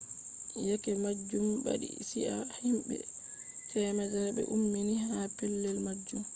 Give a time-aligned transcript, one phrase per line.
[0.67, 2.97] yeke majum badi chi'a himbe
[3.71, 6.23] 100 be ummini ha pellel majum